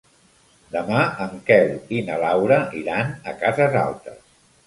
[0.75, 4.19] Demà en Quel i na Laura iran a Cases Altes.